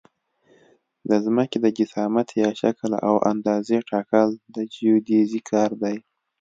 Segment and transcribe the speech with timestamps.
[1.09, 5.97] د ځمکې د جسامت یا شکل او اندازې ټاکل د جیودیزي کار دی